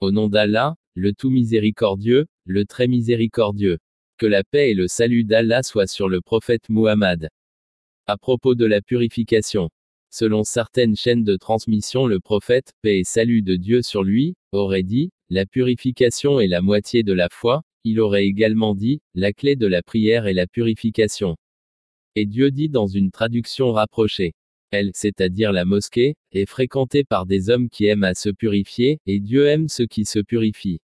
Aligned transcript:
Au 0.00 0.12
nom 0.12 0.28
d'Allah, 0.28 0.76
le 0.94 1.12
tout 1.12 1.28
miséricordieux, 1.28 2.26
le 2.44 2.64
très 2.64 2.86
miséricordieux. 2.86 3.78
Que 4.16 4.26
la 4.26 4.44
paix 4.44 4.70
et 4.70 4.74
le 4.74 4.86
salut 4.86 5.24
d'Allah 5.24 5.64
soient 5.64 5.88
sur 5.88 6.08
le 6.08 6.20
prophète 6.20 6.68
Muhammad. 6.68 7.28
À 8.06 8.16
propos 8.16 8.54
de 8.54 8.64
la 8.64 8.80
purification. 8.80 9.70
Selon 10.10 10.44
certaines 10.44 10.94
chaînes 10.94 11.24
de 11.24 11.36
transmission, 11.36 12.06
le 12.06 12.20
prophète, 12.20 12.74
paix 12.80 13.00
et 13.00 13.04
salut 13.04 13.42
de 13.42 13.56
Dieu 13.56 13.82
sur 13.82 14.04
lui, 14.04 14.36
aurait 14.52 14.84
dit, 14.84 15.10
la 15.30 15.46
purification 15.46 16.38
est 16.38 16.46
la 16.46 16.62
moitié 16.62 17.02
de 17.02 17.12
la 17.12 17.28
foi, 17.28 17.64
il 17.82 17.98
aurait 17.98 18.26
également 18.26 18.76
dit, 18.76 19.00
la 19.14 19.32
clé 19.32 19.56
de 19.56 19.66
la 19.66 19.82
prière 19.82 20.28
est 20.28 20.32
la 20.32 20.46
purification. 20.46 21.36
Et 22.14 22.24
Dieu 22.24 22.52
dit 22.52 22.68
dans 22.68 22.86
une 22.86 23.10
traduction 23.10 23.72
rapprochée. 23.72 24.32
Elle, 24.70 24.90
c'est-à-dire 24.94 25.52
la 25.52 25.64
mosquée, 25.64 26.14
est 26.32 26.44
fréquentée 26.44 27.02
par 27.02 27.24
des 27.24 27.48
hommes 27.48 27.70
qui 27.70 27.86
aiment 27.86 28.04
à 28.04 28.14
se 28.14 28.28
purifier, 28.28 29.00
et 29.06 29.18
Dieu 29.18 29.46
aime 29.46 29.68
ceux 29.68 29.86
qui 29.86 30.04
se 30.04 30.18
purifient. 30.18 30.80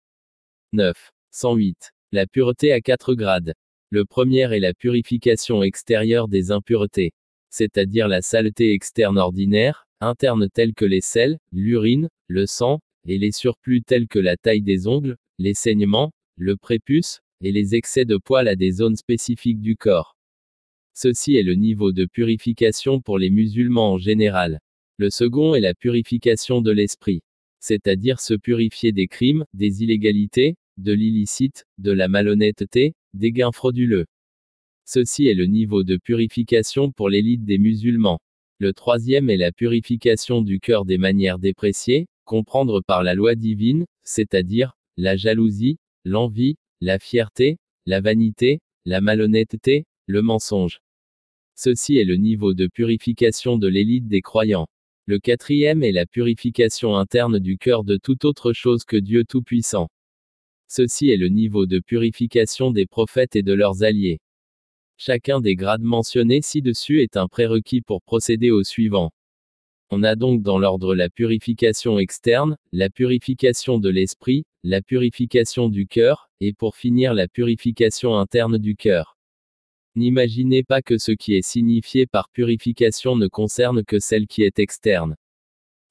9. 0.72 1.10
108. 1.32 1.90
La 2.12 2.26
pureté 2.26 2.72
à 2.72 2.80
quatre 2.80 3.14
grades. 3.14 3.54
Le 3.90 4.04
premier 4.04 4.54
est 4.54 4.60
la 4.60 4.72
purification 4.72 5.62
extérieure 5.62 6.28
des 6.28 6.52
impuretés. 6.52 7.12
C'est-à-dire 7.50 8.06
la 8.06 8.22
saleté 8.22 8.72
externe 8.72 9.18
ordinaire, 9.18 9.86
interne 10.00 10.48
telle 10.48 10.74
que 10.74 10.84
les 10.84 11.00
sels, 11.00 11.38
l'urine, 11.50 12.08
le 12.28 12.46
sang, 12.46 12.80
et 13.06 13.18
les 13.18 13.32
surplus 13.32 13.82
tels 13.82 14.06
que 14.06 14.20
la 14.20 14.36
taille 14.36 14.62
des 14.62 14.86
ongles, 14.86 15.16
les 15.38 15.54
saignements, 15.54 16.12
le 16.36 16.56
prépuce, 16.56 17.20
et 17.40 17.50
les 17.50 17.74
excès 17.74 18.04
de 18.04 18.16
poils 18.16 18.48
à 18.48 18.54
des 18.54 18.70
zones 18.70 18.96
spécifiques 18.96 19.60
du 19.60 19.76
corps. 19.76 20.16
Ceci 20.94 21.36
est 21.36 21.42
le 21.42 21.54
niveau 21.54 21.92
de 21.92 22.04
purification 22.04 23.00
pour 23.00 23.18
les 23.18 23.30
musulmans 23.30 23.92
en 23.94 23.98
général. 23.98 24.60
Le 24.98 25.08
second 25.08 25.54
est 25.54 25.60
la 25.60 25.74
purification 25.74 26.60
de 26.60 26.70
l'esprit. 26.70 27.22
C'est-à-dire 27.60 28.20
se 28.20 28.34
purifier 28.34 28.92
des 28.92 29.06
crimes, 29.06 29.44
des 29.54 29.82
illégalités, 29.82 30.56
de 30.76 30.92
l'illicite, 30.92 31.64
de 31.78 31.92
la 31.92 32.08
malhonnêteté, 32.08 32.94
des 33.14 33.32
gains 33.32 33.52
frauduleux. 33.52 34.06
Ceci 34.84 35.26
est 35.26 35.34
le 35.34 35.46
niveau 35.46 35.82
de 35.84 35.96
purification 35.96 36.92
pour 36.92 37.08
l'élite 37.08 37.44
des 37.44 37.58
musulmans. 37.58 38.20
Le 38.58 38.72
troisième 38.72 39.30
est 39.30 39.36
la 39.36 39.52
purification 39.52 40.42
du 40.42 40.60
cœur 40.60 40.84
des 40.84 40.98
manières 40.98 41.38
dépréciées, 41.38 42.06
comprendre 42.24 42.80
par 42.80 43.02
la 43.02 43.14
loi 43.14 43.34
divine, 43.34 43.86
c'est-à-dire, 44.04 44.76
la 44.96 45.16
jalousie, 45.16 45.78
l'envie, 46.04 46.56
la 46.80 46.98
fierté, 46.98 47.58
la 47.86 48.00
vanité, 48.00 48.60
la 48.84 49.00
malhonnêteté, 49.00 49.84
le 50.06 50.22
mensonge. 50.22 50.80
Ceci 51.54 51.96
est 51.98 52.04
le 52.04 52.16
niveau 52.16 52.54
de 52.54 52.66
purification 52.66 53.58
de 53.58 53.68
l'élite 53.68 54.08
des 54.08 54.20
croyants. 54.20 54.68
Le 55.06 55.18
quatrième 55.18 55.82
est 55.82 55.92
la 55.92 56.06
purification 56.06 56.96
interne 56.96 57.38
du 57.38 57.58
cœur 57.58 57.84
de 57.84 57.96
toute 57.96 58.24
autre 58.24 58.52
chose 58.52 58.84
que 58.84 58.96
Dieu 58.96 59.24
Tout-Puissant. 59.24 59.88
Ceci 60.68 61.10
est 61.10 61.16
le 61.16 61.28
niveau 61.28 61.66
de 61.66 61.80
purification 61.80 62.70
des 62.70 62.86
prophètes 62.86 63.36
et 63.36 63.42
de 63.42 63.52
leurs 63.52 63.82
alliés. 63.82 64.20
Chacun 64.96 65.40
des 65.40 65.56
grades 65.56 65.82
mentionnés 65.82 66.42
ci-dessus 66.42 67.02
est 67.02 67.16
un 67.16 67.28
prérequis 67.28 67.80
pour 67.80 68.02
procéder 68.02 68.50
au 68.50 68.62
suivant. 68.62 69.12
On 69.90 70.04
a 70.04 70.16
donc 70.16 70.42
dans 70.42 70.58
l'ordre 70.58 70.94
la 70.94 71.10
purification 71.10 71.98
externe, 71.98 72.56
la 72.72 72.88
purification 72.88 73.78
de 73.78 73.90
l'esprit, 73.90 74.46
la 74.62 74.80
purification 74.80 75.68
du 75.68 75.86
cœur, 75.86 76.30
et 76.40 76.54
pour 76.54 76.76
finir 76.76 77.12
la 77.12 77.28
purification 77.28 78.16
interne 78.16 78.56
du 78.58 78.74
cœur. 78.74 79.11
N'imaginez 79.94 80.62
pas 80.62 80.80
que 80.80 80.96
ce 80.96 81.12
qui 81.12 81.34
est 81.34 81.46
signifié 81.46 82.06
par 82.06 82.30
purification 82.30 83.14
ne 83.14 83.28
concerne 83.28 83.84
que 83.84 83.98
celle 83.98 84.26
qui 84.26 84.42
est 84.42 84.58
externe. 84.58 85.16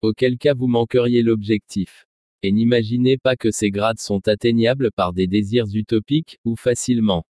Auquel 0.02 0.40
cas 0.40 0.56
vous 0.56 0.68
manqueriez 0.68 1.22
l'objectif. 1.22 2.08
Et 2.42 2.52
n'imaginez 2.52 3.20
pas 3.20 3.36
que 3.36 3.52
ces 3.52 3.70
grades 3.70 4.00
sont 4.00 4.28
atteignables 4.28 4.92
par 4.92 5.14
des 5.14 5.28
désirs 5.28 5.68
utopiques, 5.76 6.40
ou 6.44 6.56
facilement. 6.56 7.24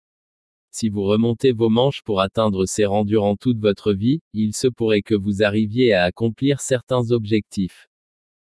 Si 0.69 0.87
vous 0.87 1.01
remontez 1.01 1.51
vos 1.51 1.69
manches 1.69 2.03
pour 2.03 2.21
atteindre 2.21 2.67
ces 2.67 2.85
rangs 2.85 3.05
durant 3.05 3.35
toute 3.35 3.57
votre 3.57 3.91
vie, 3.91 4.21
il 4.33 4.53
se 4.53 4.67
pourrait 4.67 5.01
que 5.01 5.15
vous 5.15 5.41
arriviez 5.41 5.93
à 5.93 6.03
accomplir 6.03 6.61
certains 6.61 7.09
objectifs. 7.09 7.88